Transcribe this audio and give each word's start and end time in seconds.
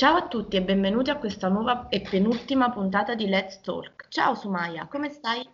Ciao 0.00 0.16
a 0.16 0.28
tutti 0.28 0.56
e 0.56 0.62
benvenuti 0.62 1.10
a 1.10 1.18
questa 1.18 1.48
nuova 1.48 1.88
e 1.90 2.00
penultima 2.00 2.70
puntata 2.70 3.14
di 3.14 3.28
Let's 3.28 3.60
Talk. 3.60 4.06
Ciao 4.08 4.34
Sumaya, 4.34 4.86
come 4.86 5.10
stai? 5.10 5.46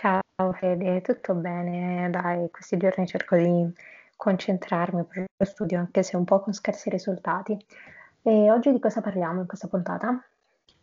Ciao 0.00 0.52
Fede, 0.54 1.02
tutto 1.02 1.34
bene? 1.34 2.08
Dai, 2.08 2.48
questi 2.50 2.78
giorni 2.78 3.06
cerco 3.06 3.36
di 3.36 3.70
concentrarmi 4.16 5.04
per 5.04 5.26
lo 5.36 5.44
studio, 5.44 5.78
anche 5.78 6.02
se 6.02 6.16
un 6.16 6.24
po' 6.24 6.40
con 6.40 6.54
scarsi 6.54 6.88
risultati. 6.88 7.54
E 8.22 8.50
oggi 8.50 8.72
di 8.72 8.78
cosa 8.78 9.02
parliamo 9.02 9.42
in 9.42 9.46
questa 9.46 9.68
puntata? 9.68 10.26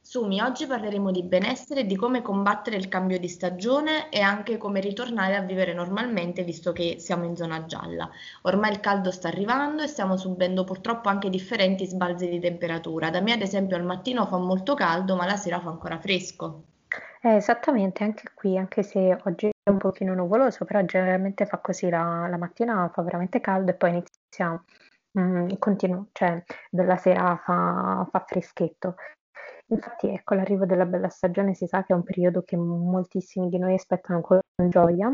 Sumi, 0.06 0.42
oggi 0.42 0.68
parleremo 0.68 1.12
di 1.12 1.24
benessere 1.24 1.86
di 1.86 1.96
come 1.96 2.22
combattere 2.22 2.76
il 2.76 2.90
cambio 2.90 3.18
di 3.18 3.30
stagione 3.30 4.10
e 4.10 4.20
anche 4.20 4.58
come 4.58 4.82
ritornare 4.82 5.38
a 5.38 5.42
vivere 5.42 5.74
normalmente 5.74 6.44
visto 6.44 6.74
che 6.74 6.98
siamo 7.00 7.24
in 7.24 7.38
zona 7.38 7.66
gialla. 7.66 8.10
Ormai 8.42 8.72
il 8.72 8.82
caldo 8.82 9.12
sta 9.12 9.30
arrivando 9.30 9.82
e 9.82 9.88
stiamo 9.88 10.18
subendo 10.18 10.66
purtroppo 10.66 11.08
anche 11.08 11.30
differenti 11.30 11.86
sbalzi 11.86 12.28
di 12.28 12.42
temperatura. 12.42 13.10
Da 13.10 13.22
me 13.22 13.32
ad 13.32 13.42
esempio 13.42 13.78
al 13.78 13.86
mattino 13.86 14.26
fa 14.26 14.38
molto 14.38 14.76
caldo 14.76 15.16
ma 15.16 15.26
la 15.26 15.38
sera 15.38 15.62
fa 15.62 15.70
ancora 15.70 15.98
fresco. 15.98 16.64
Eh, 17.22 17.36
esattamente, 17.36 18.04
anche 18.04 18.30
qui, 18.36 18.58
anche 18.58 18.84
se 18.84 19.18
oggi 19.24 19.48
è 19.48 19.70
un 19.70 19.78
pochino 19.78 20.14
nuvoloso, 20.14 20.66
però 20.66 20.84
generalmente 20.84 21.46
fa 21.46 21.60
così 21.60 21.90
la, 21.90 22.28
la 22.30 22.38
mattina 22.38 22.92
fa 22.94 23.02
veramente 23.04 23.40
caldo 23.40 23.72
e 23.72 23.76
poi 23.76 23.92
inizia, 23.92 24.62
mm, 25.18 25.52
continu- 25.60 26.10
cioè 26.12 26.44
della 26.70 26.98
sera 26.98 27.38
fa, 27.42 28.06
fa 28.12 28.26
freschetto. 28.28 28.96
Infatti, 29.68 30.10
ecco, 30.10 30.36
l'arrivo 30.36 30.66
della 30.66 30.86
bella 30.86 31.10
stagione 31.10 31.54
si 31.54 31.68
sa 31.68 31.84
che 31.84 31.94
è 31.94 31.96
un 31.96 32.04
periodo 32.04 32.44
che 32.44 32.58
moltissimi 32.58 33.50
di 33.50 33.58
noi 33.58 33.74
aspettano 33.74 34.22
con 34.22 34.40
gioia, 34.70 35.12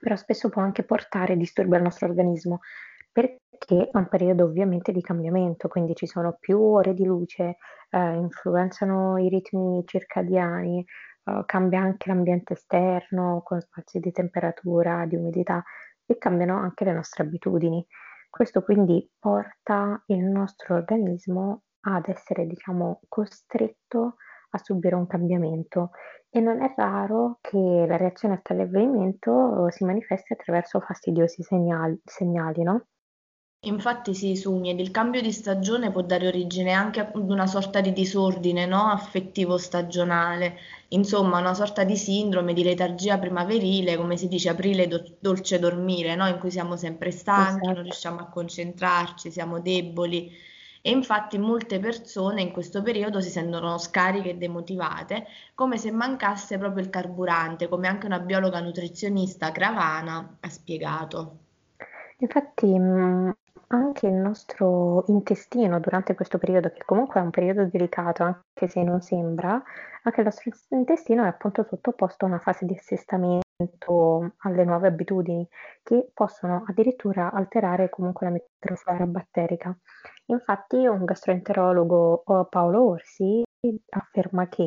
però 0.00 0.16
spesso 0.16 0.48
può 0.48 0.62
anche 0.62 0.84
portare 0.84 1.36
disturbi 1.36 1.76
al 1.76 1.82
nostro 1.82 2.08
organismo, 2.08 2.60
perché 3.12 3.90
è 3.90 3.96
un 3.96 4.08
periodo 4.08 4.44
ovviamente 4.44 4.92
di 4.92 5.00
cambiamento, 5.00 5.68
quindi 5.68 5.94
ci 5.94 6.06
sono 6.06 6.36
più 6.38 6.60
ore 6.60 6.94
di 6.94 7.04
luce, 7.04 7.56
eh, 7.90 8.14
influenzano 8.14 9.18
i 9.18 9.28
ritmi 9.28 9.82
circadiani, 9.86 10.84
eh, 11.24 11.42
cambia 11.46 11.80
anche 11.80 12.08
l'ambiente 12.08 12.54
esterno 12.54 13.42
con 13.44 13.60
spazi 13.60 13.98
di 13.98 14.12
temperatura, 14.12 15.04
di 15.06 15.16
umidità 15.16 15.62
e 16.06 16.16
cambiano 16.16 16.56
anche 16.58 16.84
le 16.84 16.92
nostre 16.92 17.24
abitudini. 17.24 17.84
Questo 18.30 18.62
quindi 18.62 19.10
porta 19.18 20.02
il 20.06 20.22
nostro 20.24 20.76
organismo 20.76 21.62
ad 21.80 22.08
essere, 22.08 22.46
diciamo, 22.46 23.00
costretto 23.08 24.16
a 24.50 24.58
subire 24.58 24.94
un 24.94 25.06
cambiamento 25.06 25.90
e 26.30 26.40
non 26.40 26.62
è 26.62 26.72
raro 26.76 27.38
che 27.40 27.58
la 27.86 27.96
reazione 27.96 28.34
a 28.34 28.40
tale 28.42 28.62
avvenimento 28.62 29.68
si 29.70 29.84
manifesti 29.84 30.32
attraverso 30.32 30.80
fastidiosi 30.80 31.42
segnali, 31.42 32.00
segnali 32.04 32.62
no? 32.62 32.86
Infatti 33.66 34.14
sì, 34.14 34.34
Sumi, 34.34 34.70
ed 34.70 34.80
il 34.80 34.90
cambio 34.90 35.20
di 35.22 35.30
stagione 35.32 35.90
può 35.92 36.02
dare 36.02 36.26
origine 36.26 36.72
anche 36.72 36.98
ad 37.00 37.14
una 37.30 37.46
sorta 37.46 37.80
di 37.80 37.92
disordine, 37.92 38.66
no? 38.66 38.86
Affettivo 38.90 39.58
stagionale, 39.58 40.56
insomma 40.88 41.38
una 41.38 41.54
sorta 41.54 41.84
di 41.84 41.96
sindrome 41.96 42.52
di 42.52 42.62
letargia 42.64 43.16
primaverile, 43.18 43.96
come 43.96 44.16
si 44.16 44.26
dice 44.28 44.48
aprile 44.48 44.86
do- 44.88 45.16
dolce 45.20 45.58
dormire, 45.60 46.14
no? 46.16 46.26
In 46.28 46.38
cui 46.40 46.50
siamo 46.50 46.76
sempre 46.76 47.10
stanchi, 47.12 47.72
non 47.72 47.82
Esatto. 47.82 47.84
riusciamo 47.84 48.18
a 48.20 48.28
concentrarci, 48.28 49.30
siamo 49.30 49.60
deboli. 49.60 50.32
E 50.88 50.90
infatti 50.90 51.36
molte 51.36 51.80
persone 51.80 52.40
in 52.40 52.50
questo 52.50 52.80
periodo 52.80 53.20
si 53.20 53.28
sentono 53.28 53.76
scariche 53.76 54.30
e 54.30 54.36
demotivate, 54.36 55.26
come 55.54 55.76
se 55.76 55.90
mancasse 55.90 56.56
proprio 56.56 56.82
il 56.82 56.88
carburante, 56.88 57.68
come 57.68 57.88
anche 57.88 58.06
una 58.06 58.20
biologa 58.20 58.58
nutrizionista 58.60 59.52
Cravana 59.52 60.38
ha 60.40 60.48
spiegato. 60.48 61.40
Infatti, 62.20 62.78
mh, 62.78 63.36
anche 63.68 64.06
il 64.06 64.14
nostro 64.14 65.04
intestino 65.08 65.78
durante 65.80 66.14
questo 66.14 66.38
periodo, 66.38 66.70
che 66.70 66.82
comunque 66.84 67.20
è 67.20 67.22
un 67.22 67.30
periodo 67.30 67.66
delicato, 67.66 68.22
anche 68.22 68.68
se 68.68 68.82
non 68.82 69.00
sembra, 69.00 69.62
anche 70.02 70.20
il 70.20 70.26
nostro 70.26 70.50
intestino 70.70 71.24
è 71.24 71.28
appunto 71.28 71.64
sottoposto 71.64 72.24
a 72.24 72.28
una 72.28 72.38
fase 72.38 72.64
di 72.64 72.74
assestamento 72.74 74.34
alle 74.38 74.64
nuove 74.64 74.88
abitudini 74.88 75.46
che 75.82 76.10
possono 76.14 76.64
addirittura 76.66 77.30
alterare 77.32 77.90
comunque 77.90 78.26
la 78.26 78.32
microflora 78.32 79.06
batterica. 79.06 79.76
Infatti, 80.26 80.86
un 80.86 81.04
gastroenterologo, 81.04 82.22
Paolo 82.48 82.88
Orsi, 82.88 83.42
afferma 83.90 84.48
che 84.48 84.62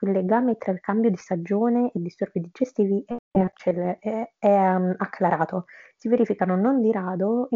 il 0.00 0.10
legame 0.12 0.56
tra 0.56 0.72
il 0.72 0.80
cambio 0.80 1.10
di 1.10 1.16
stagione 1.16 1.90
e 1.92 2.00
disturbi 2.00 2.40
digestivi 2.40 3.04
è, 3.06 3.40
accele- 3.40 3.98
è- 3.98 4.32
è, 4.38 4.74
um, 4.74 4.94
acclarato. 4.96 5.64
Si 5.96 6.08
verificano 6.08 6.54
non 6.56 6.80
di 6.80 6.92
rado 6.92 7.48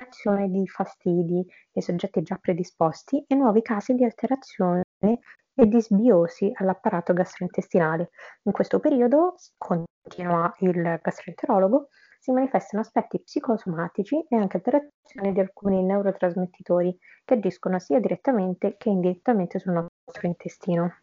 intensificazione 0.00 0.48
di 0.48 0.66
fastidi 0.66 1.46
nei 1.72 1.84
soggetti 1.84 2.22
già 2.22 2.36
predisposti 2.36 3.24
e 3.26 3.34
nuovi 3.34 3.60
casi 3.60 3.94
di 3.94 4.04
alterazione 4.04 4.84
e 4.98 5.66
disbiosi 5.66 6.50
all'apparato 6.54 7.12
gastrointestinale. 7.12 8.10
In 8.44 8.52
questo 8.52 8.80
periodo, 8.80 9.34
continua 9.58 10.52
il 10.60 10.98
gastroenterologo, 11.02 11.88
si 12.18 12.32
manifestano 12.32 12.82
aspetti 12.82 13.20
psicosomatici 13.20 14.26
e 14.28 14.36
anche 14.36 14.56
alterazioni 14.56 15.32
di 15.32 15.40
alcuni 15.40 15.82
neurotrasmettitori 15.82 16.96
che 17.24 17.34
agiscono 17.34 17.78
sia 17.78 18.00
direttamente 18.00 18.76
che 18.78 18.88
indirettamente 18.88 19.58
sul 19.58 19.72
nostro 19.72 20.26
intestino. 20.26 20.94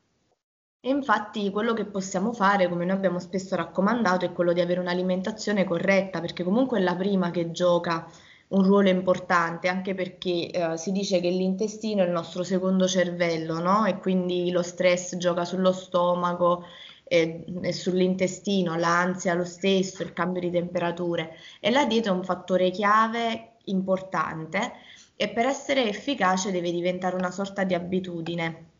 E 0.79 0.89
infatti 0.89 1.49
quello 1.49 1.73
che 1.73 1.85
possiamo 1.85 2.33
fare, 2.33 2.69
come 2.69 2.85
noi 2.85 2.95
abbiamo 2.95 3.19
spesso 3.19 3.55
raccomandato, 3.55 4.25
è 4.25 4.31
quello 4.31 4.53
di 4.53 4.61
avere 4.61 4.79
un'alimentazione 4.79 5.63
corretta, 5.65 6.21
perché 6.21 6.43
comunque 6.43 6.79
è 6.79 6.83
la 6.83 6.95
prima 6.95 7.31
che 7.31 7.51
gioca 7.51 8.07
un 8.49 8.63
ruolo 8.63 8.89
importante, 8.89 9.67
anche 9.67 9.93
perché 9.93 10.49
eh, 10.49 10.77
si 10.77 10.91
dice 10.91 11.19
che 11.19 11.29
l'intestino 11.29 12.03
è 12.03 12.05
il 12.05 12.11
nostro 12.11 12.43
secondo 12.43 12.87
cervello, 12.87 13.59
no? 13.59 13.85
E 13.85 13.97
quindi 13.97 14.51
lo 14.51 14.61
stress 14.61 15.17
gioca 15.17 15.43
sullo 15.43 15.73
stomaco 15.73 16.63
e, 17.03 17.43
e 17.61 17.73
sull'intestino, 17.73 18.75
l'ansia 18.75 19.33
lo 19.33 19.45
stesso, 19.45 20.03
il 20.03 20.13
cambio 20.13 20.41
di 20.41 20.51
temperature. 20.51 21.35
E 21.59 21.71
la 21.71 21.85
dieta 21.85 22.09
è 22.09 22.13
un 22.13 22.23
fattore 22.23 22.69
chiave 22.71 23.55
importante 23.65 24.73
e 25.15 25.29
per 25.29 25.45
essere 25.45 25.87
efficace 25.87 26.51
deve 26.51 26.71
diventare 26.71 27.15
una 27.15 27.31
sorta 27.31 27.63
di 27.63 27.73
abitudine. 27.73 28.75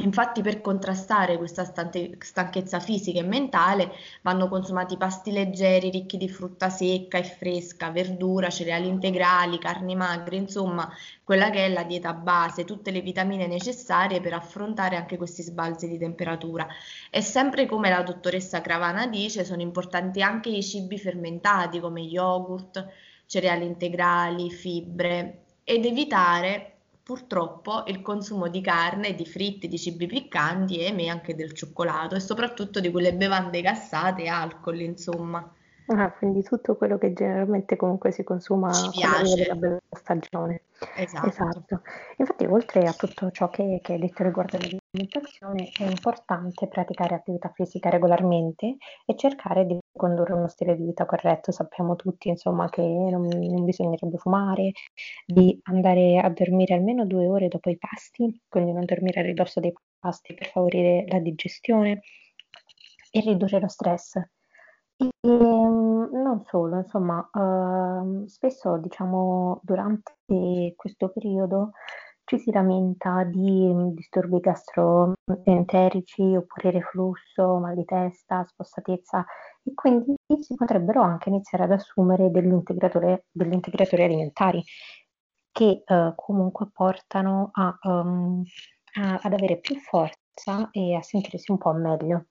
Infatti 0.00 0.42
per 0.42 0.60
contrastare 0.60 1.36
questa 1.38 1.64
stanchezza 1.64 2.78
fisica 2.78 3.18
e 3.18 3.24
mentale 3.24 3.90
vanno 4.22 4.48
consumati 4.48 4.96
pasti 4.96 5.32
leggeri, 5.32 5.90
ricchi 5.90 6.16
di 6.16 6.28
frutta 6.28 6.70
secca 6.70 7.18
e 7.18 7.24
fresca, 7.24 7.90
verdura, 7.90 8.48
cereali 8.48 8.86
integrali, 8.86 9.58
carni 9.58 9.96
magre, 9.96 10.36
insomma 10.36 10.88
quella 11.24 11.50
che 11.50 11.66
è 11.66 11.68
la 11.68 11.82
dieta 11.82 12.12
base, 12.12 12.64
tutte 12.64 12.92
le 12.92 13.00
vitamine 13.00 13.48
necessarie 13.48 14.20
per 14.20 14.34
affrontare 14.34 14.94
anche 14.94 15.16
questi 15.16 15.42
sbalzi 15.42 15.88
di 15.88 15.98
temperatura. 15.98 16.68
E 17.10 17.20
sempre 17.20 17.66
come 17.66 17.90
la 17.90 18.02
dottoressa 18.02 18.60
Cravana 18.60 19.08
dice, 19.08 19.44
sono 19.44 19.62
importanti 19.62 20.22
anche 20.22 20.48
i 20.48 20.62
cibi 20.62 20.96
fermentati 20.96 21.80
come 21.80 22.02
yogurt, 22.02 22.86
cereali 23.26 23.66
integrali, 23.66 24.48
fibre 24.50 25.42
ed 25.64 25.84
evitare 25.84 26.77
purtroppo 27.08 27.84
il 27.86 28.02
consumo 28.02 28.48
di 28.48 28.60
carne, 28.60 29.14
di 29.14 29.24
fritti, 29.24 29.66
di 29.66 29.78
cibi 29.78 30.06
piccanti 30.06 30.78
e 30.78 30.92
me 30.92 31.08
anche 31.08 31.34
del 31.34 31.54
cioccolato 31.54 32.14
e 32.14 32.20
soprattutto 32.20 32.80
di 32.80 32.90
quelle 32.90 33.14
bevande 33.14 33.62
gassate 33.62 34.24
e 34.24 34.28
alcol, 34.28 34.80
insomma. 34.82 35.50
Ah, 35.90 36.12
quindi 36.12 36.42
tutto 36.42 36.76
quello 36.76 36.98
che 36.98 37.14
generalmente 37.14 37.76
comunque 37.76 38.10
si 38.12 38.22
consuma 38.22 38.68
piace, 38.90 39.54
bella 39.54 39.78
stagione. 39.90 40.64
esatto. 40.96 41.26
Esatto. 41.26 41.80
Infatti, 42.18 42.44
oltre 42.44 42.86
a 42.86 42.92
tutto 42.92 43.30
ciò 43.30 43.48
che, 43.48 43.80
che 43.82 43.94
hai 43.94 43.98
detto 43.98 44.22
riguardo 44.22 44.58
l'alimentazione, 44.58 45.70
è 45.78 45.84
importante 45.84 46.68
praticare 46.68 47.14
attività 47.14 47.50
fisica 47.54 47.88
regolarmente 47.88 48.76
e 49.06 49.16
cercare 49.16 49.64
di 49.64 49.78
condurre 49.96 50.34
uno 50.34 50.48
stile 50.48 50.76
di 50.76 50.84
vita 50.84 51.06
corretto. 51.06 51.52
Sappiamo 51.52 51.96
tutti, 51.96 52.28
insomma, 52.28 52.68
che 52.68 52.82
non, 52.82 53.26
non 53.26 53.64
bisognerebbe 53.64 54.18
fumare, 54.18 54.72
di 55.24 55.58
andare 55.64 56.18
a 56.18 56.28
dormire 56.28 56.74
almeno 56.74 57.06
due 57.06 57.26
ore 57.26 57.48
dopo 57.48 57.70
i 57.70 57.78
pasti, 57.78 58.42
quindi 58.46 58.72
non 58.72 58.84
dormire 58.84 59.20
a 59.20 59.22
ridosso 59.22 59.58
dei 59.58 59.72
pasti 59.98 60.34
per 60.34 60.48
favorire 60.48 61.06
la 61.08 61.18
digestione 61.18 62.02
e 63.10 63.20
ridurre 63.20 63.58
lo 63.58 63.68
stress. 63.68 64.20
Ehm, 65.00 66.08
non 66.12 66.42
solo, 66.46 66.78
insomma, 66.78 67.28
uhm, 67.32 68.24
spesso 68.26 68.78
diciamo 68.78 69.60
durante 69.62 70.14
questo 70.74 71.10
periodo 71.10 71.70
ci 72.24 72.36
si 72.38 72.50
lamenta 72.50 73.22
di, 73.22 73.38
mhmm, 73.72 73.92
disturbi 73.94 74.40
gastroenterici 74.40 76.22
oppure 76.34 76.70
reflusso, 76.72 77.58
mal 77.58 77.76
di 77.76 77.84
testa, 77.84 78.44
spossatezza 78.44 79.24
e 79.62 79.72
quindi 79.74 80.14
si 80.40 80.54
potrebbero 80.56 81.00
anche 81.02 81.28
iniziare 81.28 81.62
ad 81.64 81.72
assumere 81.72 82.30
dell'integratore 82.32 83.26
degli 83.30 83.52
integratori 83.52 84.02
alimentari 84.02 84.60
che, 85.52 85.82
uhm, 85.86 86.14
comunque 86.16 86.68
portano 86.72 87.50
a 87.52 87.78
uhm, 87.82 88.42
a 89.00 89.20
ad 89.22 89.32
avere 89.32 89.58
più 89.60 89.76
forza 89.76 90.68
e 90.72 90.94
a 90.96 91.02
sentirsi 91.02 91.52
un 91.52 91.58
po' 91.58 91.72
meglio. 91.72 92.24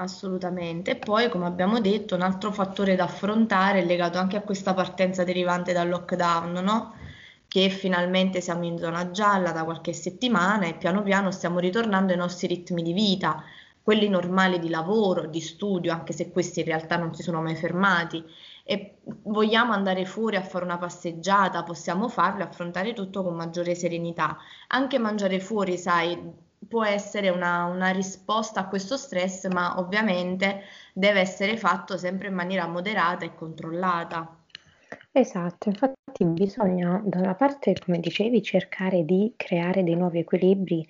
Assolutamente. 0.00 0.92
E 0.92 0.96
poi, 0.96 1.28
come 1.28 1.46
abbiamo 1.46 1.78
detto, 1.78 2.14
un 2.14 2.22
altro 2.22 2.50
fattore 2.52 2.96
da 2.96 3.04
affrontare 3.04 3.80
è 3.80 3.84
legato 3.84 4.18
anche 4.18 4.36
a 4.36 4.40
questa 4.42 4.72
partenza 4.74 5.24
derivante 5.24 5.72
dal 5.74 5.88
lockdown, 5.88 6.52
no? 6.52 6.94
che 7.46 7.68
finalmente 7.68 8.40
siamo 8.40 8.64
in 8.64 8.78
zona 8.78 9.10
gialla 9.10 9.52
da 9.52 9.64
qualche 9.64 9.92
settimana 9.92 10.66
e 10.66 10.74
piano 10.74 11.02
piano 11.02 11.30
stiamo 11.32 11.58
ritornando 11.58 12.12
ai 12.12 12.18
nostri 12.18 12.46
ritmi 12.46 12.82
di 12.82 12.92
vita, 12.92 13.42
quelli 13.82 14.08
normali 14.08 14.58
di 14.58 14.68
lavoro, 14.70 15.26
di 15.26 15.40
studio, 15.40 15.92
anche 15.92 16.12
se 16.12 16.30
questi 16.30 16.60
in 16.60 16.66
realtà 16.66 16.96
non 16.96 17.14
si 17.14 17.22
sono 17.22 17.42
mai 17.42 17.56
fermati. 17.56 18.24
E 18.64 18.98
vogliamo 19.24 19.72
andare 19.72 20.04
fuori 20.06 20.36
a 20.36 20.42
fare 20.42 20.64
una 20.64 20.78
passeggiata, 20.78 21.62
possiamo 21.64 22.08
farlo 22.08 22.40
e 22.40 22.44
affrontare 22.44 22.92
tutto 22.94 23.22
con 23.22 23.34
maggiore 23.34 23.74
serenità. 23.74 24.38
Anche 24.68 24.98
mangiare 24.98 25.40
fuori, 25.40 25.76
sai, 25.76 26.18
può 26.68 26.84
essere 26.84 27.28
una, 27.30 27.64
una, 27.64 27.90
risposta 27.90 28.60
a 28.60 28.68
questo 28.68 28.96
stress, 28.96 29.46
ma 29.48 29.78
ovviamente 29.78 30.62
deve 30.92 31.20
essere 31.20 31.56
fatto 31.56 31.96
sempre 31.96 32.28
in 32.28 32.34
maniera 32.34 32.66
moderata 32.66 33.24
e 33.24 33.34
controllata. 33.34 34.36
Esatto, 35.12 35.68
infatti 35.68 36.24
bisogna 36.24 37.00
da 37.04 37.18
una 37.18 37.34
parte, 37.34 37.74
come 37.84 37.98
dicevi, 38.00 38.42
cercare 38.42 39.04
di 39.04 39.32
creare 39.36 39.82
dei 39.82 39.96
nuovi 39.96 40.20
equilibri 40.20 40.86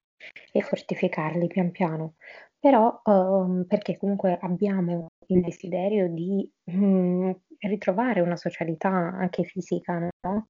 e 0.53 0.61
fortificarli 0.61 1.47
pian 1.47 1.71
piano, 1.71 2.15
però 2.59 3.01
uhm, 3.05 3.65
perché 3.67 3.97
comunque 3.97 4.39
abbiamo 4.41 5.09
il 5.29 5.43
desiderio 5.43 6.09
di, 6.09 6.51
mhmm, 6.65 7.33
ritrovare 7.61 8.21
una 8.21 8.37
socialità 8.37 8.89
anche 8.89 9.45
fisica, 9.45 9.99
no, 9.99 10.49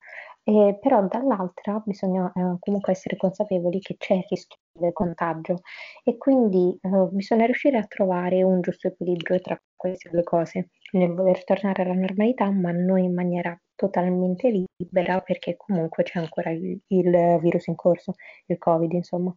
ehm, 0.51 0.79
però 0.81 1.07
dall'altra 1.07 1.81
bisogna, 1.85 2.31
ehm, 2.35 2.59
comunque 2.59 2.93
essere 2.93 3.17
consapevoli 3.17 3.81
che 3.81 3.97
c'è 3.99 4.15
il 4.15 4.25
rischio 4.29 4.59
del 4.73 4.93
contagio 4.93 5.61
e 6.05 6.17
quindi, 6.17 6.79
uhm, 6.83 7.09
bisogna 7.13 7.45
riuscire 7.47 7.79
a 7.79 7.87
trovare 7.87 8.43
un 8.43 8.61
giusto 8.61 8.89
equilibrio 8.89 9.41
tra 9.41 9.61
queste 9.77 10.11
due 10.11 10.23
cose, 10.25 10.71
nel 10.93 11.13
voler 11.15 11.45
tornare 11.45 11.83
alla 11.83 11.95
normalità, 11.95 12.51
ma 12.51 12.71
non 12.73 12.99
in 12.99 13.15
maniera 13.15 13.59
totalmente 13.75 14.51
libera 14.77 15.21
perché 15.21 15.57
comunque 15.57 16.03
c'è 16.05 16.19
ancora 16.19 16.51
il 16.51 16.81
il 16.89 17.39
virus 17.41 17.67
in 17.69 17.75
corso, 17.77 18.13
il 18.47 18.59
Covid 18.59 18.93
insomma. 18.93 19.35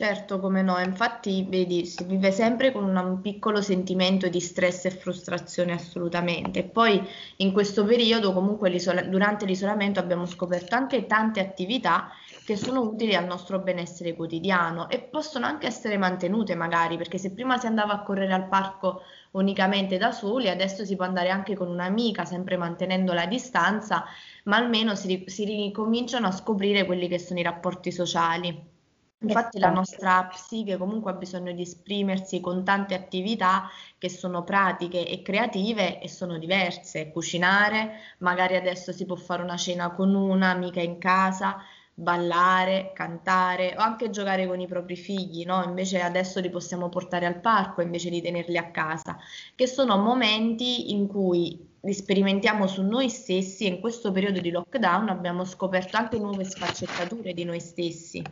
Certo, 0.00 0.38
come 0.38 0.62
no, 0.62 0.78
infatti 0.78 1.44
vedi, 1.48 1.84
si 1.84 2.04
vive 2.04 2.30
sempre 2.30 2.70
con 2.70 2.84
un 2.84 3.20
piccolo 3.20 3.60
sentimento 3.60 4.28
di 4.28 4.38
stress 4.40 4.84
e 4.84 4.90
frustrazione 4.90 5.72
assolutamente. 5.72 6.60
E 6.60 6.62
poi 6.64 7.04
in 7.38 7.52
questo 7.52 7.84
periodo, 7.84 8.32
comunque 8.32 8.70
l'isola- 8.70 9.02
durante 9.02 9.44
l'isolamento 9.44 9.98
abbiamo 9.98 10.24
scoperto 10.24 10.76
anche 10.76 11.04
tante 11.06 11.40
attività 11.40 12.10
che 12.44 12.56
sono 12.56 12.80
utili 12.82 13.14
al 13.16 13.26
nostro 13.26 13.58
benessere 13.58 14.14
quotidiano 14.14 14.88
e 14.88 15.00
possono 15.00 15.46
anche 15.46 15.66
essere 15.66 15.98
mantenute 15.98 16.54
magari, 16.54 16.96
perché 16.96 17.18
se 17.18 17.32
prima 17.32 17.58
si 17.58 17.66
andava 17.66 17.92
a 17.94 18.02
correre 18.02 18.32
al 18.32 18.46
parco 18.48 19.02
unicamente 19.32 19.98
da 19.98 20.12
soli, 20.12 20.48
adesso 20.48 20.84
si 20.84 20.94
può 20.94 21.04
andare 21.06 21.28
anche 21.30 21.56
con 21.56 21.68
un'amica, 21.68 22.24
sempre 22.24 22.56
mantenendo 22.56 23.12
la 23.12 23.26
distanza, 23.26 24.04
ma 24.44 24.56
almeno 24.58 24.94
si, 24.94 25.24
si 25.26 25.44
ricominciano 25.44 26.28
a 26.28 26.30
scoprire 26.30 26.84
quelli 26.86 27.08
che 27.08 27.18
sono 27.18 27.40
i 27.40 27.42
rapporti 27.42 27.90
sociali. 27.90 28.76
Infatti 29.20 29.58
la 29.58 29.70
nostra 29.70 30.24
psiche 30.26 30.76
comunque 30.76 31.10
ha 31.10 31.14
bisogno 31.14 31.52
di 31.52 31.62
esprimersi 31.62 32.40
con 32.40 32.64
tante 32.64 32.94
attività 32.94 33.68
che 33.98 34.08
sono 34.08 34.44
pratiche 34.44 35.06
e 35.06 35.22
creative 35.22 36.00
e 36.00 36.08
sono 36.08 36.38
diverse. 36.38 37.10
Cucinare, 37.10 37.96
magari 38.18 38.54
adesso 38.56 38.92
si 38.92 39.04
può 39.06 39.16
fare 39.16 39.42
una 39.42 39.56
cena 39.56 39.90
con 39.92 40.14
un'amica 40.14 40.80
in 40.80 40.98
casa, 40.98 41.56
ballare, 41.94 42.92
cantare 42.94 43.74
o 43.76 43.80
anche 43.80 44.10
giocare 44.10 44.46
con 44.46 44.60
i 44.60 44.66
propri 44.68 44.94
figli, 44.96 45.44
no? 45.44 45.64
Invece 45.64 46.00
adesso 46.00 46.38
li 46.40 46.50
possiamo 46.50 46.88
portare 46.88 47.26
al 47.26 47.40
parco 47.40 47.82
invece 47.82 48.10
di 48.10 48.22
tenerli 48.22 48.56
a 48.56 48.70
casa, 48.70 49.16
che 49.56 49.66
sono 49.66 49.96
momenti 49.98 50.92
in 50.92 51.08
cui 51.08 51.68
li 51.80 51.92
sperimentiamo 51.92 52.66
su 52.68 52.82
noi 52.82 53.08
stessi 53.10 53.64
e 53.64 53.68
in 53.68 53.80
questo 53.80 54.12
periodo 54.12 54.40
di 54.40 54.50
lockdown 54.50 55.08
abbiamo 55.08 55.44
scoperto 55.44 55.96
anche 55.96 56.18
nuove 56.18 56.44
sfaccettature 56.44 57.32
di 57.32 57.42
noi 57.44 57.58
stessi. 57.60 58.22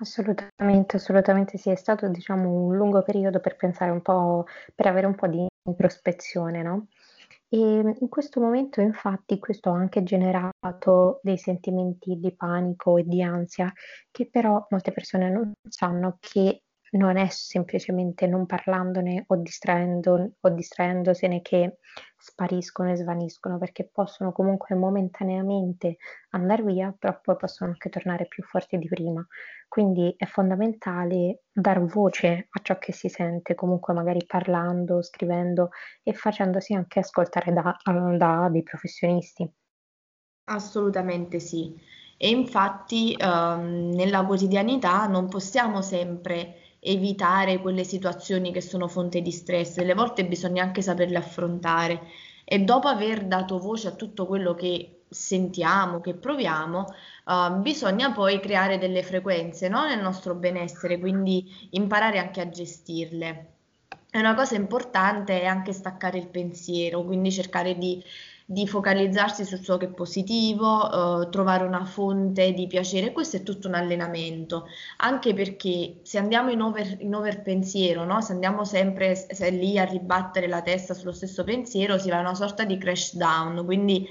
Assolutamente, 0.00 0.96
assolutamente 0.96 1.56
sì, 1.56 1.70
è 1.70 1.76
stato 1.76 2.08
diciamo 2.08 2.50
un 2.50 2.76
lungo 2.76 3.02
periodo 3.02 3.38
per 3.38 3.54
pensare 3.54 3.92
un 3.92 4.02
po', 4.02 4.44
per 4.74 4.86
avere 4.88 5.06
un 5.06 5.14
po' 5.14 5.28
di 5.28 5.46
introspezione, 5.68 6.62
no? 6.62 6.88
E 7.48 7.58
in 8.00 8.08
questo 8.08 8.40
momento 8.40 8.80
infatti 8.80 9.38
questo 9.38 9.70
ha 9.70 9.76
anche 9.76 10.02
generato 10.02 11.20
dei 11.22 11.38
sentimenti 11.38 12.18
di 12.18 12.34
panico 12.34 12.96
e 12.98 13.04
di 13.06 13.22
ansia 13.22 13.72
che 14.10 14.28
però 14.28 14.66
molte 14.70 14.90
persone 14.90 15.30
non 15.30 15.52
sanno 15.68 16.16
che 16.20 16.63
non 16.94 17.16
è 17.16 17.28
semplicemente 17.28 18.26
non 18.26 18.46
parlandone 18.46 19.24
o, 19.26 19.36
distraendo, 19.36 20.32
o 20.40 20.48
distraendosene 20.50 21.42
che 21.42 21.78
spariscono 22.16 22.90
e 22.92 22.96
svaniscono, 22.96 23.58
perché 23.58 23.88
possono 23.92 24.32
comunque 24.32 24.74
momentaneamente 24.74 25.96
andare 26.30 26.62
via, 26.62 26.94
però 26.96 27.18
poi 27.20 27.36
possono 27.36 27.70
anche 27.70 27.88
tornare 27.88 28.26
più 28.26 28.42
forti 28.42 28.78
di 28.78 28.88
prima. 28.88 29.26
Quindi 29.68 30.14
è 30.16 30.26
fondamentale 30.26 31.42
dar 31.52 31.82
voce 31.84 32.48
a 32.50 32.60
ciò 32.62 32.78
che 32.78 32.92
si 32.92 33.08
sente, 33.08 33.54
comunque 33.54 33.92
magari 33.92 34.24
parlando, 34.26 35.02
scrivendo 35.02 35.70
e 36.02 36.12
facendosi 36.12 36.74
anche 36.74 37.00
ascoltare 37.00 37.52
da, 37.52 37.76
da 38.16 38.48
dei 38.50 38.62
professionisti. 38.62 39.52
Assolutamente 40.46 41.40
sì. 41.40 41.74
E 42.16 42.28
infatti 42.28 43.12
ehm, 43.18 43.90
nella 43.94 44.24
quotidianità 44.24 45.06
non 45.06 45.28
possiamo 45.28 45.82
sempre 45.82 46.63
evitare 46.84 47.60
quelle 47.60 47.82
situazioni 47.82 48.52
che 48.52 48.60
sono 48.60 48.88
fonte 48.88 49.22
di 49.22 49.30
stress, 49.30 49.76
delle 49.76 49.94
volte 49.94 50.26
bisogna 50.26 50.62
anche 50.62 50.82
saperle 50.82 51.16
affrontare 51.16 52.00
e 52.44 52.58
dopo 52.60 52.88
aver 52.88 53.24
dato 53.24 53.58
voce 53.58 53.88
a 53.88 53.92
tutto 53.92 54.26
quello 54.26 54.54
che 54.54 55.04
sentiamo, 55.08 56.00
che 56.00 56.14
proviamo, 56.14 56.84
uh, 57.24 57.60
bisogna 57.60 58.12
poi 58.12 58.38
creare 58.40 58.78
delle 58.78 59.02
frequenze 59.02 59.68
no? 59.68 59.86
nel 59.86 60.00
nostro 60.00 60.34
benessere, 60.34 60.98
quindi 60.98 61.68
imparare 61.70 62.18
anche 62.18 62.40
a 62.40 62.48
gestirle. 62.48 63.52
E 64.10 64.18
una 64.18 64.34
cosa 64.34 64.54
importante 64.56 65.40
è 65.40 65.46
anche 65.46 65.72
staccare 65.72 66.18
il 66.18 66.28
pensiero, 66.28 67.02
quindi 67.02 67.32
cercare 67.32 67.78
di 67.78 68.02
di 68.46 68.66
focalizzarsi 68.68 69.44
su 69.44 69.62
ciò 69.62 69.78
che 69.78 69.86
è 69.86 69.88
positivo, 69.88 71.22
eh, 71.22 71.30
trovare 71.30 71.64
una 71.64 71.84
fonte 71.84 72.52
di 72.52 72.66
piacere. 72.66 73.12
Questo 73.12 73.36
è 73.36 73.42
tutto 73.42 73.68
un 73.68 73.74
allenamento, 73.74 74.66
anche 74.98 75.32
perché 75.32 76.00
se 76.02 76.18
andiamo 76.18 76.50
in 76.50 76.60
over, 76.60 76.96
in 77.00 77.14
over 77.14 77.42
pensiero, 77.42 78.04
no? 78.04 78.20
se 78.20 78.32
andiamo 78.32 78.64
sempre 78.64 79.14
se 79.14 79.50
lì 79.50 79.78
a 79.78 79.84
ribattere 79.84 80.46
la 80.46 80.60
testa 80.62 80.92
sullo 80.92 81.12
stesso 81.12 81.42
pensiero, 81.44 81.98
si 81.98 82.10
va 82.10 82.18
a 82.18 82.20
una 82.20 82.34
sorta 82.34 82.64
di 82.64 82.76
crash 82.76 83.16
down. 83.16 83.64
Quindi 83.64 84.06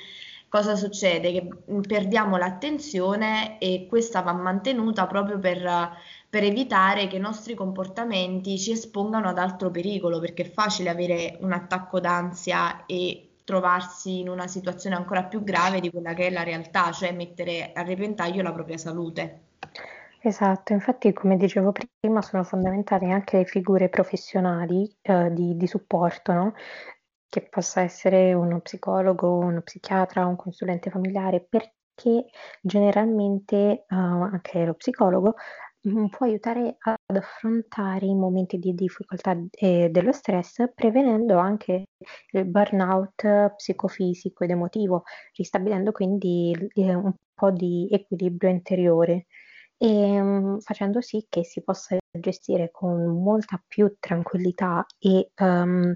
cosa 0.50 0.76
succede? 0.76 1.32
Che 1.32 1.48
perdiamo 1.88 2.38
l'attenzione 2.38 3.60
e 3.60 3.86
questa 3.88 4.22
va 4.22 4.34
mantenuta 4.34 5.06
proprio 5.08 5.38
per 5.40 5.92
per 6.34 6.44
evitare 6.44 7.06
che 7.06 7.18
i 7.18 7.20
nostri 7.20 7.54
comportamenti 7.54 8.58
ci 8.58 8.72
espongano 8.72 9.30
ad 9.30 9.38
altro 9.38 9.70
pericolo, 9.70 10.20
perché 10.20 10.42
è 10.42 10.50
facile 10.50 10.90
avere 10.90 11.38
un 11.42 11.52
attacco 11.52 12.00
d'ansia 12.00 12.88
e 12.88 13.33
trovarsi 13.44 14.20
in 14.20 14.30
una 14.30 14.48
situazione 14.48 14.96
ancora 14.96 15.24
più 15.26 15.44
grave 15.44 15.80
di 15.80 15.90
quella 15.90 16.14
che 16.14 16.28
è 16.28 16.30
la 16.30 16.44
realtà, 16.44 16.92
cioè 16.92 17.12
mettere 17.12 17.72
a 17.74 17.84
repentaglio 17.84 18.42
la 18.42 18.54
propria 18.54 18.78
salute. 18.78 19.42
Esatto, 20.26 20.72
infatti 20.72 21.12
come 21.12 21.36
dicevo 21.36 21.74
prima 21.74 22.22
sono 22.22 22.44
fondamentali 22.44 23.12
anche 23.12 23.40
le 23.40 23.46
figure 23.46 23.90
professionali 23.90 24.90
eh, 25.02 25.32
di, 25.34 25.58
di, 25.58 25.68
supporto, 25.68 26.32
no? 26.32 26.54
che 27.28 27.42
possa 27.50 27.82
essere 27.82 28.34
uno 28.34 28.62
psicologo, 28.62 29.38
uno 29.38 29.62
psichiatra, 29.62 30.26
un 30.26 30.38
consulente 30.38 30.90
familiare, 30.90 31.42
perché 31.42 32.28
generalmente 32.62 33.56
eh, 33.56 33.86
anche 33.90 34.64
lo 34.64 34.76
psicologo 34.76 35.36
Mhmm, 35.86 36.08
può 36.08 36.26
aiutare 36.26 36.78
ad 36.80 37.16
affrontare 37.18 38.06
i 38.06 38.16
momenti 38.16 38.58
di 38.58 38.74
difficoltà 38.74 39.38
e 39.52 39.90
dello 39.92 40.14
stress, 40.14 40.72
prevenendo 40.74 41.38
anche 41.38 41.84
il 42.32 42.46
burnout 42.46 43.54
psicofisico 43.58 44.46
ed 44.46 44.52
emotivo, 44.52 45.04
ristabilendo 45.36 45.92
quindi 45.92 46.52
il 46.52 46.96
un 46.96 47.14
po' 47.34 47.52
di 47.52 47.90
equilibrio 47.92 48.50
interiore, 48.50 49.26
ehm, 49.78 50.60
facendo 50.62 51.02
sì 51.02 51.26
che 51.30 51.44
si 51.44 51.62
possa 51.64 51.98
gestire 52.18 52.72
con 52.72 53.22
molta 53.22 53.62
più 53.68 53.94
tranquillità 54.00 54.86
e, 55.00 55.32
uhm, 55.38 55.94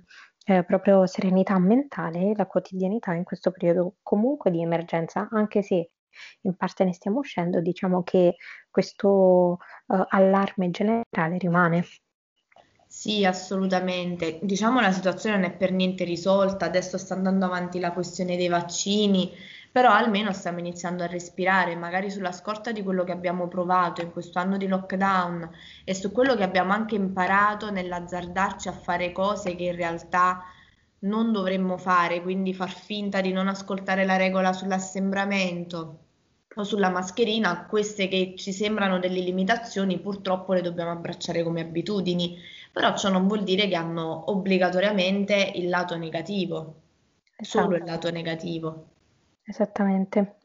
ehm, 0.47 0.63
proprio 0.65 1.05
serenità 1.05 1.57
mentale 1.59 2.33
la 2.35 2.45
quotidianità 2.45 3.13
in 3.13 3.23
questo 3.23 3.51
periodo 3.51 3.95
comunque 4.03 4.51
di 4.51 4.61
emergenza, 4.61 5.29
anche 5.31 5.61
se 5.61 5.91
in 6.41 6.55
parte 6.55 6.83
ne 6.83 6.93
stiamo 6.93 7.19
uscendo, 7.19 7.61
diciamo 7.61 8.03
che 8.03 8.35
questo 8.69 9.07
uh, 9.87 10.05
allarme 10.09 10.69
generale 10.71 11.37
rimane. 11.37 11.85
Sì, 12.89 13.25
assolutamente. 13.25 14.39
Diciamo 14.41 14.79
la 14.79 14.91
situazione 14.91 15.35
non 15.35 15.45
è 15.45 15.53
per 15.53 15.71
niente 15.71 16.03
risolta, 16.05 16.65
adesso 16.65 16.97
sta 16.97 17.13
andando 17.13 17.45
avanti 17.45 17.79
la 17.79 17.91
questione 17.91 18.37
dei 18.37 18.47
vaccini, 18.47 19.31
però 19.71 19.91
almeno 19.91 20.31
stiamo 20.31 20.59
iniziando 20.59 21.03
a 21.03 21.07
respirare, 21.07 21.75
magari 21.75 22.09
sulla 22.09 22.31
scorta 22.31 22.71
di 22.71 22.81
quello 22.83 23.03
che 23.03 23.11
abbiamo 23.11 23.47
provato 23.47 24.01
in 24.01 24.11
questo 24.11 24.39
anno 24.39 24.57
di 24.57 24.67
lockdown 24.67 25.49
e 25.83 25.93
su 25.93 26.11
quello 26.11 26.35
che 26.35 26.43
abbiamo 26.43 26.71
anche 26.73 26.95
imparato 26.95 27.69
nell'azzardarci 27.69 28.69
a 28.69 28.71
fare 28.71 29.11
cose 29.11 29.55
che 29.55 29.65
in 29.65 29.75
realtà 29.75 30.43
non 30.99 31.31
dovremmo 31.31 31.77
fare, 31.77 32.21
quindi 32.21 32.53
far 32.53 32.71
finta 32.71 33.21
di 33.21 33.31
non 33.31 33.47
ascoltare 33.47 34.05
la 34.05 34.15
regola 34.15 34.53
sull'assembramento 34.53 36.06
o 36.57 36.63
sulla 36.63 36.89
mascherina, 36.89 37.65
queste 37.67 38.07
che 38.07 38.33
ci 38.35 38.51
sembrano 38.51 38.99
delle 38.99 39.19
limitazioni 39.19 39.99
purtroppo 39.99 40.53
le 40.53 40.61
dobbiamo 40.61 40.91
abbracciare 40.91 41.43
come 41.43 41.61
abitudini, 41.61 42.37
però 42.71 42.95
ciò 42.95 43.09
non 43.09 43.27
vuol 43.27 43.43
dire 43.43 43.67
che 43.67 43.75
hanno 43.75 44.31
obbligatoriamente 44.31 45.51
il 45.55 45.69
lato 45.69 45.95
negativo, 45.97 46.75
esatto. 47.35 47.63
solo 47.63 47.75
il 47.75 47.83
esatto. 47.83 47.91
lato 47.91 48.11
negativo. 48.11 48.85
Esattamente. 49.43 50.35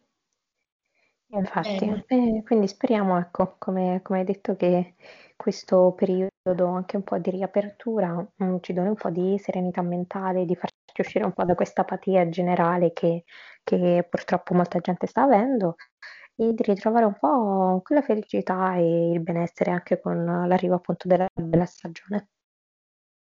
Infatti, 1.34 2.04
eh, 2.08 2.42
quindi 2.44 2.68
speriamo, 2.68 3.18
ecco, 3.18 3.54
come, 3.58 4.00
come 4.02 4.18
hai 4.18 4.24
detto, 4.24 4.54
che 4.54 4.94
questo 5.34 5.92
periodo 5.96 6.66
anche 6.66 6.96
un 6.96 7.02
po' 7.02 7.18
di 7.18 7.30
riapertura 7.30 8.12
mh, 8.12 8.44
mm, 8.44 8.56
ci 8.60 8.74
doni 8.74 8.88
un 8.88 8.94
po' 8.94 9.08
di 9.08 9.38
serenità 9.38 9.80
mentale, 9.80 10.44
di 10.44 10.54
farci 10.54 10.76
uscire 10.98 11.24
un 11.24 11.32
po' 11.32 11.44
da 11.44 11.54
questa 11.54 11.82
apatia 11.82 12.28
generale 12.28 12.92
che, 12.92 13.24
che 13.62 14.06
purtroppo 14.08 14.54
molta 14.54 14.78
gente 14.80 15.06
sta 15.06 15.22
avendo 15.22 15.76
e 16.34 16.52
di 16.54 16.62
ritrovare 16.62 17.04
un 17.04 17.16
po' 17.18 17.80
quella 17.84 18.02
felicità 18.02 18.74
e 18.76 19.12
il 19.12 19.20
benessere 19.20 19.70
anche 19.70 20.00
con 20.00 20.24
l'arrivo 20.46 20.76
appunto 20.76 21.08
della 21.08 21.28
bella 21.32 21.66
stagione. 21.66 22.28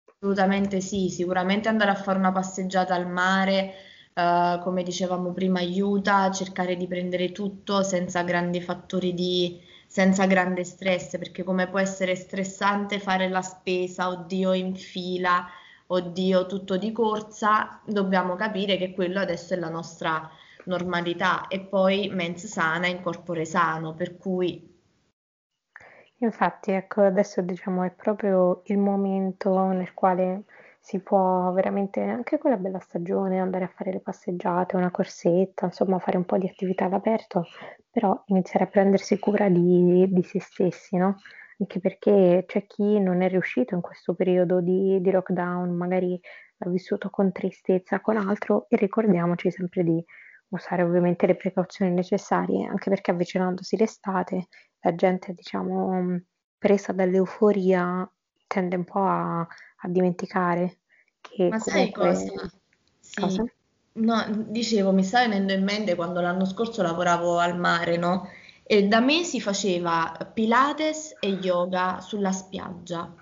Assolutamente 0.04 0.80
sì, 0.80 1.08
sicuramente 1.08 1.68
andare 1.68 1.90
a 1.90 1.96
fare 1.96 2.18
una 2.18 2.30
passeggiata 2.30 2.94
al 2.94 3.08
mare, 3.08 3.74
eh, 4.14 4.60
come 4.62 4.84
dicevamo 4.84 5.32
prima, 5.32 5.58
aiuta 5.58 6.22
a 6.22 6.30
cercare 6.30 6.76
di 6.76 6.86
prendere 6.86 7.32
tutto 7.32 7.82
senza 7.82 8.22
grandi 8.22 8.60
fattori 8.60 9.14
di, 9.14 9.60
senza 9.86 10.26
grande 10.26 10.62
stress, 10.62 11.18
perché 11.18 11.42
come 11.42 11.68
può 11.68 11.80
essere 11.80 12.14
stressante 12.14 13.00
fare 13.00 13.28
la 13.28 13.42
spesa, 13.42 14.08
oddio 14.08 14.52
in 14.52 14.76
fila, 14.76 15.44
oddio 15.92 16.46
tutto 16.46 16.76
di 16.76 16.90
corsa, 16.92 17.80
dobbiamo 17.84 18.34
capire 18.34 18.76
che 18.76 18.92
quello 18.92 19.20
adesso 19.20 19.54
è 19.54 19.58
la 19.58 19.68
nostra 19.68 20.28
normalità 20.64 21.46
e 21.48 21.60
poi 21.60 22.08
mens 22.08 22.46
sana 22.46 22.86
in 22.86 23.02
corpore 23.02 23.44
sano, 23.44 23.94
per 23.94 24.16
cui 24.16 24.70
Infatti, 26.22 26.70
ecco, 26.70 27.02
adesso 27.02 27.40
diciamo 27.42 27.82
è 27.82 27.90
proprio 27.90 28.62
il 28.66 28.78
momento 28.78 29.66
nel 29.70 29.92
quale 29.92 30.44
si 30.78 31.00
può 31.00 31.50
veramente, 31.52 32.00
anche 32.00 32.38
con 32.38 32.50
la 32.52 32.56
bella 32.56 32.78
stagione, 32.78 33.40
andare 33.40 33.64
a 33.64 33.68
fare 33.68 33.92
le 33.92 34.00
passeggiate, 34.00 34.76
una 34.76 34.90
corsetta, 34.92 35.66
insomma, 35.66 35.98
fare 35.98 36.16
un 36.16 36.24
po' 36.24 36.38
di 36.38 36.48
attività 36.48 36.84
all'aperto, 36.84 37.44
però 37.90 38.22
iniziare 38.26 38.66
a 38.66 38.68
prendersi 38.68 39.18
cura 39.18 39.48
di, 39.48 40.06
di 40.08 40.22
se 40.22 40.40
stessi, 40.40 40.96
no? 40.96 41.16
Anche 41.62 41.78
perché 41.78 42.44
c'è 42.44 42.66
chi 42.66 42.98
non 42.98 43.22
è 43.22 43.28
riuscito 43.28 43.76
in 43.76 43.80
questo 43.80 44.14
periodo 44.14 44.60
di, 44.60 45.00
di 45.00 45.10
lockdown, 45.12 45.70
magari 45.70 46.20
ha 46.58 46.68
vissuto 46.68 47.08
con 47.08 47.30
tristezza, 47.30 48.00
con 48.00 48.16
altro, 48.16 48.66
e 48.68 48.76
ricordiamoci 48.76 49.48
sempre 49.52 49.84
di 49.84 50.04
usare 50.48 50.82
ovviamente 50.82 51.24
le 51.26 51.36
precauzioni 51.36 51.92
necessarie, 51.92 52.66
anche 52.66 52.90
perché 52.90 53.12
avvicinandosi 53.12 53.76
l'estate, 53.76 54.48
la 54.80 54.94
gente, 54.96 55.32
diciamo, 55.34 56.20
presa 56.58 56.92
dall'euforia, 56.92 58.10
tende 58.48 58.74
un 58.74 58.84
po' 58.84 59.04
a, 59.04 59.40
a 59.40 59.88
dimenticare 59.88 60.78
che 61.20 61.48
Ma 61.48 61.60
sai 61.60 61.92
cosa? 61.92 62.50
Sì, 62.98 63.20
cosa? 63.20 63.44
no, 63.94 64.24
dicevo, 64.48 64.92
mi 64.92 65.04
sta 65.04 65.20
venendo 65.20 65.52
in 65.52 65.62
mente 65.62 65.94
quando 65.94 66.20
l'anno 66.20 66.44
scorso 66.44 66.82
lavoravo 66.82 67.38
al 67.38 67.56
mare, 67.56 67.96
no? 67.98 68.28
E 68.74 68.88
da 68.90 69.00
me 69.00 69.18
si 69.24 69.40
faceva 69.40 70.16
Pilates 70.34 71.16
e 71.20 71.28
yoga 71.28 72.00
sulla 72.00 72.32
spiaggia. 72.32 73.14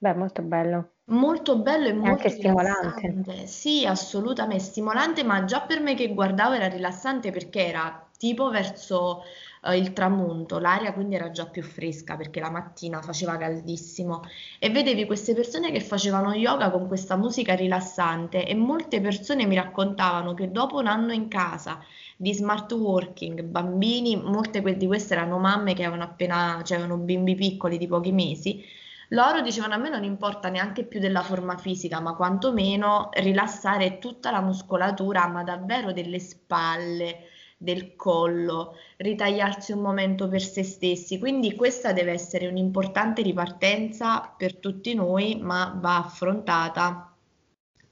Beh, 0.00 0.14
molto 0.14 0.42
bello. 0.42 0.94
Molto 1.10 1.58
bello 1.58 1.86
e 1.88 1.92
È 1.92 1.94
molto 1.94 2.06
anche 2.08 2.28
stimolante. 2.28 3.24
rilassante. 3.24 3.46
Sì, 3.46 3.84
assolutamente 3.86 4.62
stimolante, 4.62 5.22
ma 5.22 5.44
già 5.44 5.62
per 5.62 5.80
me 5.80 5.94
che 5.94 6.12
guardavo 6.14 6.54
era 6.54 6.66
rilassante 6.68 7.30
perché 7.30 7.66
era 7.66 8.08
tipo 8.18 8.48
verso 8.50 9.22
eh, 9.64 9.76
il 9.76 9.92
tramonto, 9.92 10.58
l'aria 10.58 10.92
quindi 10.92 11.14
era 11.14 11.30
già 11.30 11.46
più 11.46 11.62
fresca 11.62 12.16
perché 12.16 12.40
la 12.40 12.50
mattina 12.50 13.00
faceva 13.02 13.36
caldissimo 13.36 14.22
e 14.58 14.70
vedevi 14.70 15.06
queste 15.06 15.34
persone 15.34 15.70
che 15.72 15.80
facevano 15.80 16.32
yoga 16.34 16.70
con 16.70 16.86
questa 16.88 17.16
musica 17.16 17.54
rilassante 17.54 18.46
e 18.46 18.54
molte 18.54 19.00
persone 19.00 19.46
mi 19.46 19.54
raccontavano 19.54 20.34
che 20.34 20.50
dopo 20.50 20.78
un 20.78 20.86
anno 20.88 21.12
in 21.12 21.28
casa 21.28 21.80
di 22.20 22.34
smart 22.34 22.72
working, 22.72 23.42
bambini, 23.42 24.16
molte 24.16 24.60
di 24.76 24.86
queste 24.86 25.14
erano 25.14 25.38
mamme 25.38 25.72
che 25.72 25.84
avevano 25.84 26.02
appena, 26.02 26.60
cioè 26.64 26.78
avevano 26.78 27.00
bimbi 27.00 27.36
piccoli 27.36 27.78
di 27.78 27.86
pochi 27.86 28.10
mesi, 28.10 28.64
loro 29.10 29.40
dicevano 29.40 29.74
a 29.74 29.76
me 29.76 29.88
non 29.88 30.02
importa 30.02 30.48
neanche 30.48 30.82
più 30.82 30.98
della 30.98 31.22
forma 31.22 31.56
fisica, 31.56 32.00
ma 32.00 32.16
quantomeno 32.16 33.10
rilassare 33.12 33.98
tutta 33.98 34.32
la 34.32 34.40
muscolatura, 34.40 35.28
ma 35.28 35.44
davvero 35.44 35.92
delle 35.92 36.18
spalle, 36.18 37.28
del 37.56 37.94
collo, 37.94 38.74
ritagliarsi 38.96 39.70
un 39.70 39.80
momento 39.80 40.28
per 40.28 40.42
se 40.42 40.64
stessi. 40.64 41.20
Quindi 41.20 41.54
questa 41.54 41.92
deve 41.92 42.10
essere 42.12 42.48
un'importante 42.48 43.22
ripartenza 43.22 44.34
per 44.36 44.56
tutti 44.56 44.92
noi, 44.94 45.38
ma 45.40 45.78
va 45.80 45.98
affrontata, 45.98 47.14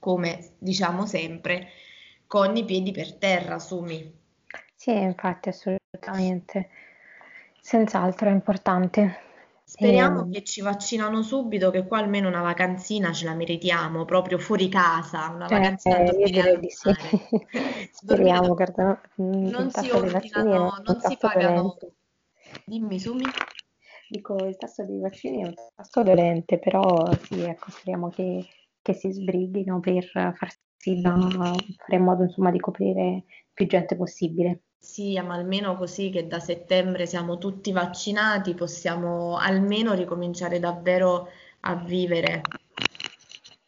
come 0.00 0.50
diciamo 0.59 1.06
sempre, 1.06 1.68
con 2.26 2.56
i 2.56 2.64
piedi 2.64 2.92
per 2.92 3.14
terra, 3.14 3.59
Sumi. 3.59 4.12
Sì, 4.75 4.92
infatti, 4.92 5.49
assolutamente. 5.49 6.68
Senz'altro 7.61 8.28
è 8.28 8.33
importante. 8.33 9.25
Speriamo 9.68 10.21
ehm. 10.21 10.30
che 10.30 10.45
ci 10.45 10.61
vaccinano 10.61 11.23
subito, 11.23 11.71
che 11.71 11.87
qua 11.88 11.99
almeno 11.99 12.28
una 12.28 12.40
vacanzina 12.40 13.12
ce 13.12 13.25
la 13.25 13.35
meritiamo, 13.35 14.04
proprio 14.04 14.38
fuori 14.38 14.68
casa, 14.68 15.28
una 15.28 15.49
cioè, 15.49 15.59
vacanzina 15.59 15.97
a 15.97 16.00
eh, 16.00 16.04
dormire 16.04 16.50
al 16.50 16.61
di 16.61 16.71
sì. 16.71 16.90
Speriamo, 17.90 18.54
guarda, 18.54 19.00
mm, 19.21 19.47
non 19.49 19.71
si 19.73 19.90
ordinano, 19.90 20.80
non 20.85 21.00
si 21.00 21.16
pagano. 21.18 21.76
Dimmi, 22.64 23.00
Sumi. 23.00 23.25
Dico, 24.09 24.37
il 24.47 24.56
tasso 24.56 24.85
dei 24.85 25.00
vaccini 25.00 25.42
è 25.42 25.47
un 25.47 25.54
tasso 25.75 26.04
dolente, 26.04 26.61
però 26.61 27.12
sì, 27.23 27.40
ecco, 27.42 27.73
speriamo 27.73 28.09
che, 28.09 28.47
che 28.80 28.92
si 28.92 29.11
sbrighino 29.11 29.80
per 29.80 30.04
far 30.04 30.52
sì 30.87 31.00
da 31.00 31.16
fare 31.19 31.97
in 31.97 32.05
modo 32.05 32.23
insomma 32.23 32.52
di 32.52 32.61
coprire 32.61 33.25
più 33.52 33.66
gente 33.66 33.97
possibile. 33.97 34.61
Sì, 34.78 35.21
ma 35.21 35.35
almeno 35.35 35.76
così 35.76 36.11
che 36.11 36.28
da 36.28 36.38
settembre 36.38 37.07
siamo 37.07 37.38
tutti 37.38 37.73
vaccinati, 37.73 38.55
possiamo 38.55 39.37
almeno 39.37 39.95
ricominciare 39.95 40.61
davvero 40.61 41.28
a 41.61 41.75
vivere. 41.75 42.43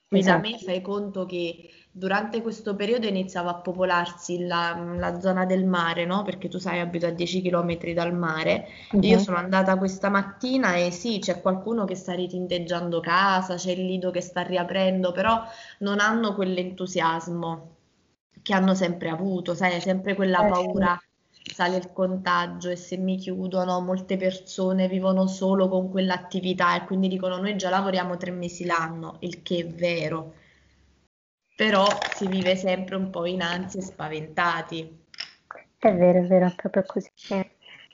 Qui 0.07 0.23
da 0.23 0.39
me 0.39 0.51
esatto. 0.51 0.65
fai 0.65 0.81
conto 0.81 1.27
che 1.27 1.69
durante 1.91 2.43
questo 2.43 2.75
periodo 2.75 3.07
iniziava 3.07 3.51
a 3.51 3.55
popolarsi 3.55 4.47
la, 4.47 4.79
la 4.97 5.21
zona 5.21 5.45
del 5.47 5.65
mare, 5.65 6.05
no? 6.05 6.23
Perché 6.23 6.49
tu 6.49 6.59
sai, 6.59 6.81
abito 6.81 7.07
a 7.07 7.11
10 7.11 7.43
km 7.43 7.93
dal 7.93 8.15
mare. 8.15 8.69
Uh-huh. 8.93 9.01
Io 9.03 9.19
sono 9.19 9.37
andata 9.37 9.77
questa 9.77 10.09
mattina 10.09 10.75
e 10.77 10.91
sì, 10.91 11.19
c'è 11.19 11.41
qualcuno 11.41 11.85
che 11.85 11.95
sta 11.95 12.15
ritinteggiando 12.15 13.01
casa, 13.01 13.55
c'è 13.55 13.73
il 13.73 13.85
lido 13.85 14.11
che 14.11 14.21
sta 14.21 14.43
riaprendo, 14.43 15.13
però 15.13 15.43
non 15.79 16.01
hanno 16.01 16.35
quell'entusiasmo 16.35 17.77
che 18.43 18.55
hanno 18.55 18.75
sempre 18.75 19.09
avuto, 19.11 19.55
sai, 19.55 19.81
sempre 19.81 20.15
quella 20.15 20.47
eh, 20.47 20.51
paura 20.51 21.03
sale 21.55 21.77
il 21.77 21.93
contagio 21.93 22.69
e 22.71 22.77
se 22.77 22.97
mi 22.97 23.17
chiudono 23.17 23.81
molte 23.81 24.17
persone 24.17 24.89
vivono 24.89 25.27
solo 25.27 25.69
con 25.69 25.91
quell'attività 25.91 26.77
e 26.77 26.85
quindi 26.85 27.09
dicono 27.09 27.39
noi 27.39 27.57
già 27.57 27.71
lavoriamo 27.71 28.17
tre 28.17 28.31
mesi 28.31 28.65
l'anno, 28.65 29.17
il 29.21 29.43
che 29.43 29.59
è 29.59 29.67
vero, 29.67 30.35
però 31.59 31.89
si 32.15 32.29
vive 32.29 32.55
sempre 32.55 32.95
un 32.95 33.11
po' 33.11 33.27
in 33.27 33.43
ansia 33.43 33.81
e 33.81 33.83
spaventati. 33.83 35.05
È 35.77 35.93
vero, 35.93 36.21
è 36.21 36.27
vero, 36.29 36.47
è 36.47 36.55
proprio 36.55 36.85
così. 36.87 37.11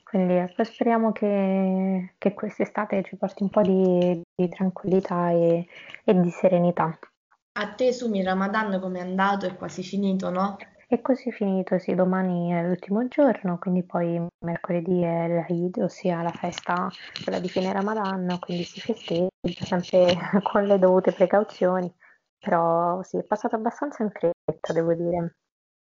Quindi 0.03 0.35
ecco, 0.35 0.63
speriamo 0.63 1.11
che, 1.11 2.13
che 2.19 2.33
quest'estate 2.35 3.01
ci 3.01 3.15
porti 3.15 3.41
un 3.41 3.49
po' 3.49 3.63
di, 3.63 4.21
di 4.35 4.49
tranquillità 4.49 5.31
e, 5.31 5.65
e 6.03 6.19
di 6.19 6.29
serenità. 6.29 6.95
A 7.53 7.73
te, 7.73 7.91
Sumi, 7.91 8.19
il 8.19 8.25
Ramadan 8.25 8.79
come 8.79 8.99
è 8.99 9.01
andato? 9.01 9.47
È 9.47 9.55
quasi 9.55 9.81
finito, 9.81 10.29
no? 10.29 10.57
E 10.87 11.01
così 11.01 11.31
finito, 11.31 11.79
sì, 11.79 11.95
domani 11.95 12.51
è 12.51 12.61
l'ultimo 12.61 13.07
giorno, 13.07 13.57
quindi 13.57 13.81
poi 13.81 14.23
mercoledì 14.45 15.01
è 15.01 15.27
l'Eid, 15.27 15.77
ossia 15.77 16.21
la 16.21 16.29
festa, 16.29 16.87
quella 17.23 17.39
di 17.39 17.49
fine 17.49 17.73
Ramadan, 17.73 18.37
quindi 18.39 18.63
si 18.63 18.79
festeggia 18.79 19.65
sempre 19.65 20.15
con 20.43 20.65
le 20.65 20.77
dovute 20.77 21.13
precauzioni, 21.13 21.91
però 22.39 23.01
sì, 23.03 23.17
è 23.17 23.23
passato 23.23 23.55
abbastanza 23.55 24.03
in 24.03 24.11
fretta, 24.11 24.73
devo 24.73 24.93
dire. 24.93 25.37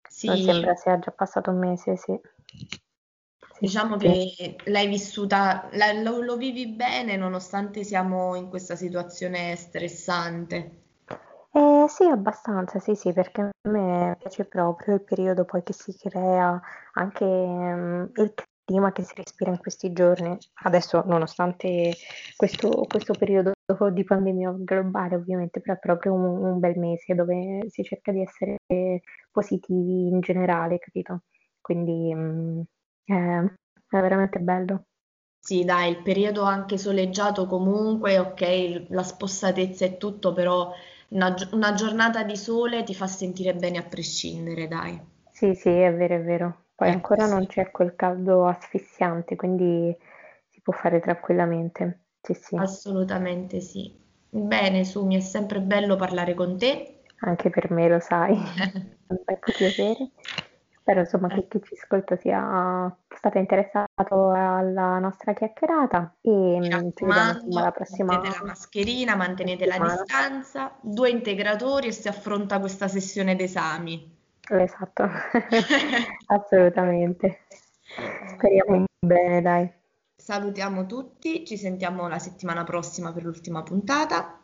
Sì. 0.08 0.28
Non 0.28 0.38
sembra 0.38 0.76
sia 0.76 1.00
già 1.00 1.12
passato 1.12 1.52
un 1.52 1.60
mese, 1.60 1.98
sì. 1.98 2.20
Diciamo 3.60 3.98
che 3.98 4.56
l'hai 4.66 4.88
vissuta, 4.88 5.68
la, 5.72 5.92
lo, 5.94 6.22
lo 6.22 6.38
vivi 6.38 6.68
bene 6.68 7.18
nonostante 7.18 7.84
siamo 7.84 8.36
in 8.36 8.50
questa 8.50 8.76
situazione 8.76 9.56
stressante. 9.56 10.84
Eh, 11.52 11.86
sì, 11.90 12.04
abbastanza, 12.04 12.78
sì, 12.80 12.94
sì, 12.94 13.14
perché 13.14 13.42
a 13.42 13.70
me 13.70 14.16
piace 14.20 14.46
proprio 14.46 14.94
il 14.94 15.04
periodo 15.04 15.44
poi 15.44 15.64
che 15.64 15.74
si 15.74 15.92
crea, 15.98 16.62
anche 16.94 17.26
mm, 17.26 18.04
il 18.16 18.34
clima 18.64 18.92
che 18.92 19.02
si 19.02 19.16
respira 19.16 19.50
in 19.50 19.58
questi 19.58 19.92
giorni. 19.92 20.38
Adesso, 20.64 21.02
nonostante 21.06 21.94
questo, 22.36 22.86
questo 22.88 23.14
periodo 23.14 23.54
di 23.92 24.04
pandemia 24.06 24.52
globale, 24.60 25.16
ovviamente, 25.16 25.60
però 25.60 25.74
è 25.76 25.80
proprio 25.80 26.14
un, 26.14 26.24
un 26.24 26.60
bel 26.60 26.78
mese 26.78 27.14
dove 27.16 27.66
si 27.70 27.84
cerca 27.84 28.12
di 28.14 28.22
essere 28.22 28.58
positivi 29.32 30.08
in 30.08 30.22
generale, 30.22 30.80
capito? 30.80 31.24
Quindi 31.60 32.14
mm, 32.16 32.62
è, 33.04 33.14
è 33.44 34.00
veramente 34.02 34.40
bello. 34.40 34.86
Sì, 35.40 35.64
dai, 35.64 35.90
il 35.90 36.04
periodo 36.04 36.44
anche 36.44 36.78
soleggiato 36.78 37.48
comunque, 37.48 38.20
ok, 38.20 38.86
la 38.90 39.02
spossatezza 39.02 39.84
e 39.86 39.98
tutto, 39.98 40.32
però 40.32 40.72
una, 41.08 41.34
una 41.54 41.74
giornata 41.74 42.22
di 42.22 42.36
sole 42.38 42.84
ti 42.84 42.94
fa 42.94 43.08
sentire 43.08 43.56
bene 43.56 43.80
a 43.80 43.84
prescindere, 43.84 44.68
dai. 44.68 45.02
Sì, 45.30 45.54
sì, 45.56 45.70
è 45.70 45.94
vero, 45.94 46.16
è 46.16 46.22
vero. 46.22 46.66
Poi 46.76 46.90
Ecco, 46.90 46.90
ancora 46.90 47.28
non 47.28 47.46
sì. 47.46 47.48
c'è 47.48 47.72
quel 47.72 47.96
caldo 47.96 48.46
asfissiante, 48.46 49.36
quindi 49.38 49.96
si 50.50 50.60
può 50.62 50.74
fare 50.74 51.00
tranquillamente. 51.00 52.07
Sì, 52.28 52.34
sì, 52.34 52.56
Assolutamente 52.58 53.62
sì. 53.62 53.94
Bene, 54.30 54.84
Su, 54.84 55.06
mi 55.06 55.16
è 55.16 55.22
sempre 55.22 55.62
bello 55.62 55.96
parlare 55.96 56.34
con 56.34 56.58
te. 56.58 57.00
anche 57.22 57.50
per 57.50 57.72
me 57.72 57.88
lo 57.88 58.00
sai, 58.00 58.34
un 59.08 59.22
bel 59.24 59.40
piacere. 59.40 60.10
Spero 60.80 61.00
insomma 61.02 61.28
che 61.30 61.48
chi 61.48 61.62
ci 61.64 61.74
ascolta 61.74 62.18
sia 62.18 62.94
stato 63.10 63.38
interessato 63.38 64.30
alla 64.32 65.00
nostra 65.00 65.34
chiacchierata 65.34 66.16
e 66.22 66.60
mm, 66.60 66.90
ci 66.96 67.06
vediamo 67.06 67.40
alla 67.54 67.72
prossima 67.72 68.14
mettete 68.14 68.38
la 68.38 68.46
mascherina, 68.46 69.16
mantenete 69.16 69.66
la 69.66 69.80
distanza, 69.80 70.78
due 70.82 71.10
integratori 71.10 71.88
e 71.88 71.92
si 71.92 72.08
affronta 72.08 72.60
questa 72.60 72.88
sessione 72.88 73.36
d'esami. 73.36 74.16
Esatto, 74.50 75.04
assolutamente. 76.28 77.40
Speriamo 78.28 78.86
bene, 79.00 79.42
dai. 79.42 79.77
Salutiamo 80.18 80.88
tutti, 80.88 81.46
ci 81.46 81.58
sentiamo 81.58 82.08
la 82.08 82.18
settimana 82.20 82.64
prossima 82.64 83.14
per 83.14 83.24
l'ultima 83.24 83.62
puntata. 83.62 84.42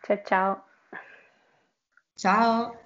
Ciao 0.00 0.22
ciao. 0.24 0.64
Ciao! 2.14 2.83